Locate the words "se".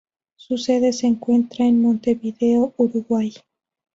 0.93-1.05